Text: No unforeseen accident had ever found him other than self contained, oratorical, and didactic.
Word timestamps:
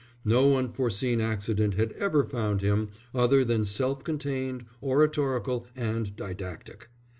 No 0.25 0.57
unforeseen 0.57 1.21
accident 1.21 1.75
had 1.75 1.91
ever 1.91 2.23
found 2.23 2.61
him 2.61 2.89
other 3.13 3.45
than 3.45 3.65
self 3.65 4.03
contained, 4.03 4.65
oratorical, 4.81 5.67
and 5.75 6.15
didactic. 6.15 6.89